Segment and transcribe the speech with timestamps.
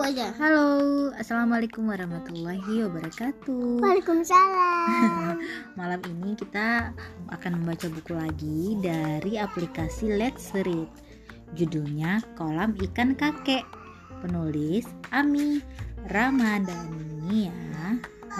[0.00, 0.32] aja.
[0.40, 5.36] Halo, Assalamualaikum warahmatullahi wabarakatuh Waalaikumsalam.
[5.78, 6.96] Malam ini kita
[7.28, 10.88] akan membaca buku lagi dari aplikasi Let's Read
[11.52, 13.60] Judulnya Kolam Ikan Kakek
[14.24, 15.60] Penulis Ami
[16.08, 17.52] Ramadhania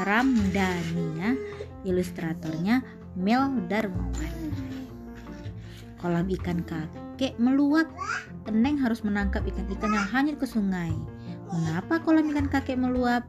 [0.01, 1.37] Ramdania
[1.85, 2.81] Ilustratornya
[3.21, 4.37] Mel Darmawan
[6.01, 7.85] Kolam ikan kakek meluap
[8.49, 10.91] Eneng harus menangkap ikan-ikan yang hanyut ke sungai.
[11.51, 13.27] Mengapa kolam ikan kakek meluap?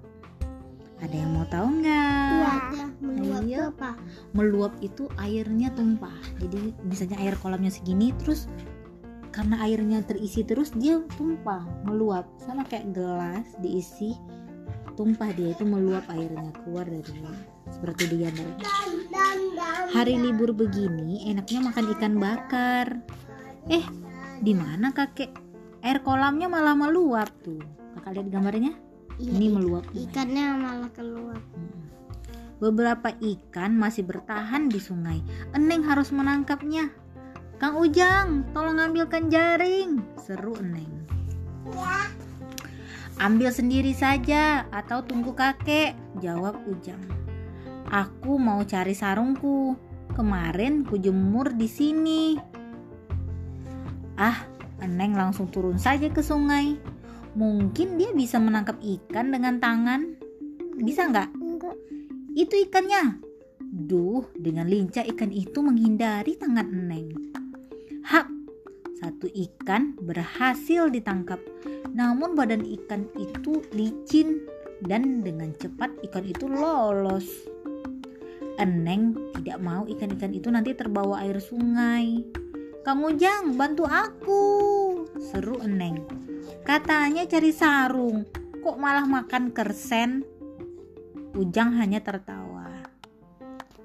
[1.01, 2.61] Ada yang mau tahu nggak?
[2.71, 2.85] Iya.
[3.01, 3.57] Meluap Iya.
[3.57, 3.89] itu apa?
[4.37, 6.13] Meluap itu airnya tumpah.
[6.37, 8.45] Jadi misalnya air kolamnya segini terus
[9.33, 12.29] karena airnya terisi terus dia tumpah, meluap.
[12.37, 14.13] Sama kayak gelas diisi
[14.93, 17.23] tumpah dia itu meluap airnya keluar dari
[17.71, 18.53] seperti dia dari
[19.95, 22.87] hari libur begini enaknya makan ikan bakar
[23.71, 23.85] eh
[24.43, 25.31] di mana kakek
[25.81, 28.73] air kolamnya malah meluap tuh kakak lihat gambarnya?
[29.19, 29.85] Iya, ini i- meluap.
[29.91, 31.39] Ikannya malah keluar.
[32.61, 35.19] Beberapa ikan masih bertahan di sungai.
[35.57, 36.93] Eneng harus menangkapnya.
[37.57, 40.01] Kang Ujang tolong ambilkan jaring.
[40.21, 40.89] Seru eneng.
[43.21, 47.01] Ambil sendiri saja atau tunggu kakek jawab Ujang.
[47.89, 49.77] Aku mau cari sarungku.
[50.13, 52.35] Kemarin kujemur di sini.
[54.19, 54.37] Ah,
[54.81, 56.73] Eneng langsung turun saja ke sungai.
[57.31, 60.19] Mungkin dia bisa menangkap ikan dengan tangan.
[60.75, 61.29] Bisa nggak?
[61.39, 61.75] Enggak.
[62.35, 63.23] Itu ikannya.
[63.71, 67.15] Duh, dengan lincah ikan itu menghindari tangan Eneng.
[68.03, 68.27] Hap,
[68.99, 71.39] satu ikan berhasil ditangkap.
[71.95, 74.43] Namun badan ikan itu licin
[74.83, 77.47] dan dengan cepat ikan itu lolos.
[78.59, 82.27] Eneng tidak mau ikan-ikan itu nanti terbawa air sungai.
[82.81, 84.90] Kang Ujang, bantu aku,
[85.21, 86.01] seru Eneng.
[86.65, 88.25] Katanya cari sarung,
[88.59, 90.25] kok malah makan kersen?
[91.31, 92.67] Ujang hanya tertawa.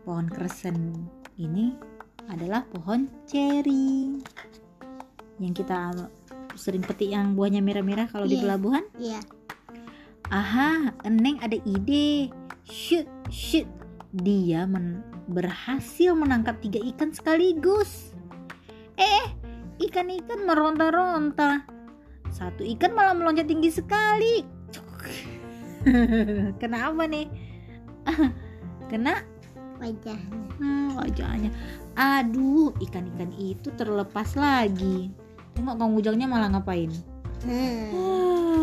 [0.03, 1.77] Pohon kersen ini
[2.27, 4.19] adalah pohon ceri
[5.37, 5.93] yang kita
[6.57, 8.43] sering petik yang buahnya merah-merah kalau di Iya.
[8.43, 8.85] pelabuhan.
[8.97, 9.21] Iya.
[10.27, 12.33] Aha, Eneng ada ide.
[12.67, 13.69] Shoot, shoot.
[14.11, 18.11] Dia men- berhasil menangkap tiga ikan sekaligus.
[18.97, 19.27] Eh,
[19.81, 21.65] ikan-ikan meronta-ronta.
[22.33, 24.45] Satu ikan malah meloncat tinggi sekali.
[26.63, 27.27] Kenapa nih?
[28.91, 29.23] Kena
[29.77, 30.21] Wajah.
[30.57, 31.53] hmm, wajahnya.
[32.01, 35.13] Aduh, ikan-ikan itu terlepas lagi.
[35.53, 36.89] Tengok Kang Ujangnya malah ngapain?
[37.45, 37.93] Hmm.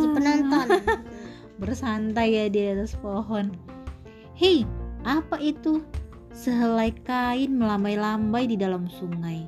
[0.02, 0.68] Di penonton.
[1.62, 3.54] bersantai ya di atas pohon.
[4.34, 4.66] Hei,
[5.06, 5.86] apa itu?
[6.34, 9.46] Sehelai kain melambai-lambai di dalam sungai.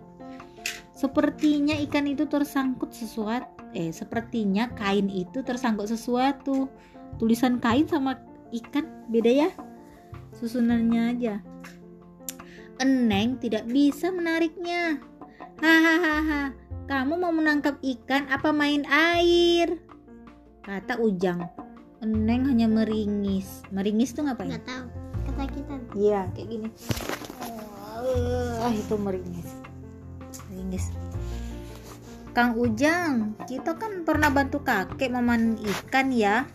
[0.96, 3.52] Sepertinya ikan itu tersangkut sesuatu.
[3.76, 6.72] Eh, sepertinya kain itu tersangkut sesuatu.
[7.20, 8.16] Tulisan kain sama
[8.56, 9.50] ikan beda ya?
[10.40, 11.36] Susunannya aja.
[12.80, 15.04] Eneng tidak bisa menariknya.
[15.60, 16.52] Hahaha,
[16.88, 19.80] kamu mau menangkap ikan apa main air?
[20.64, 21.44] Kata Ujang.
[22.04, 23.64] Eneng hanya meringis.
[23.72, 24.52] Meringis tuh ngapain?
[24.52, 24.86] Enggak tahu.
[25.28, 25.80] Ketakutan.
[25.96, 26.70] Iya, kayak gini.
[28.60, 29.55] Ah, itu meringis.
[30.66, 30.90] Meringis.
[32.34, 36.50] Kang Ujang, kita kan pernah bantu kakek memanen ikan ya.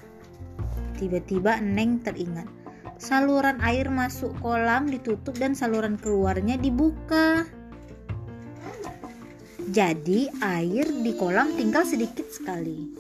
[0.99, 2.45] Tiba-tiba Eneng teringat.
[3.01, 7.49] Saluran air masuk kolam ditutup dan saluran keluarnya dibuka.
[9.71, 12.91] Jadi air di kolam tinggal sedikit sekali.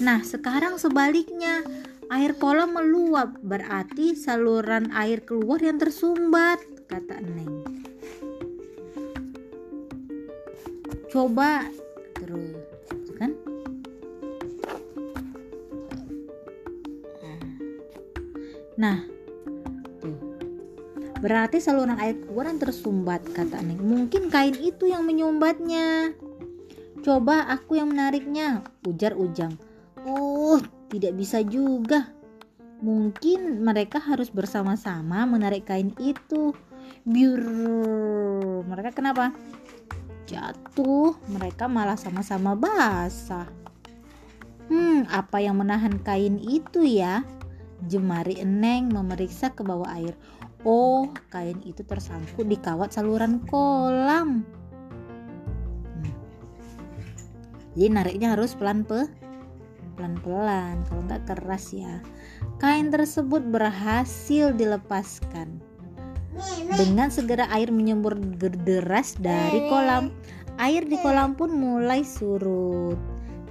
[0.00, 1.60] Nah, sekarang sebaliknya.
[2.08, 7.71] Air kolam meluap, berarti saluran air keluar yang tersumbat, kata Neng.
[11.12, 11.68] Coba
[12.16, 12.56] terus,
[13.20, 13.36] kan?
[18.80, 19.04] Nah.
[21.22, 23.78] Berarti saluran air keluar yang tersumbat, kata Neng.
[23.78, 26.16] Mungkin kain itu yang menyumbatnya.
[27.04, 29.54] Coba aku yang menariknya, ujar Ujang.
[30.02, 30.58] Uh,
[30.90, 32.10] tidak bisa juga.
[32.82, 36.50] Mungkin mereka harus bersama-sama menarik kain itu.
[37.06, 37.42] Biur.
[38.66, 39.30] Mereka kenapa?
[40.32, 41.12] Jatuh.
[41.28, 43.46] Mereka malah sama-sama basah.
[44.72, 47.20] Hmm, apa yang menahan kain itu ya?
[47.84, 50.16] Jemari Eneng memeriksa ke bawah air.
[50.64, 54.40] Oh, kain itu tersangkut di kawat saluran kolam.
[56.00, 56.14] Hmm.
[57.76, 59.22] Jadi nariknya harus pelan pe
[60.02, 62.02] pelan-pelan kalau nggak keras ya
[62.58, 65.61] kain tersebut berhasil dilepaskan
[66.76, 68.16] dengan segera air menyembur
[68.64, 70.12] deras dari kolam
[70.60, 72.96] air di kolam pun mulai surut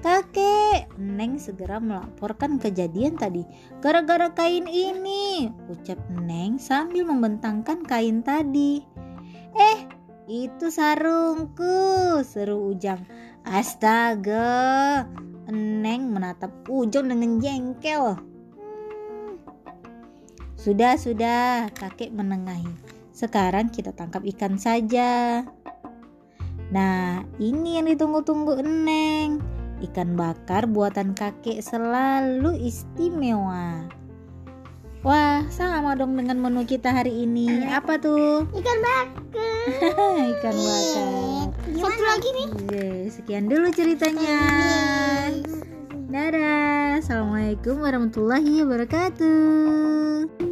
[0.02, 3.46] Kakek, Neng segera melaporkan kejadian tadi.
[3.86, 8.82] Gara-gara kain ini, ucap Neng sambil membentangkan kain tadi.
[9.54, 9.80] Eh,
[10.26, 13.06] itu sarungku, seru Ujang.
[13.46, 15.06] Astaga,
[15.54, 18.31] Neng menatap Ujang dengan jengkel.
[20.62, 22.70] Sudah, sudah, kakek menengahi.
[23.10, 25.42] Sekarang kita tangkap ikan saja.
[26.70, 29.42] Nah, ini yang ditunggu-tunggu Neng.
[29.82, 33.90] Ikan bakar buatan kakek selalu istimewa.
[35.02, 37.66] Wah, sama dong dengan menu kita hari ini.
[37.66, 38.46] Apa tuh?
[38.54, 39.18] Ikan bakar.
[40.38, 41.50] Ikan bakar.
[41.74, 42.48] Satu lagi nih.
[42.54, 44.38] Oke, sekian dulu ceritanya.
[46.14, 47.02] Dadah.
[47.02, 50.51] Assalamualaikum warahmatullahi wabarakatuh.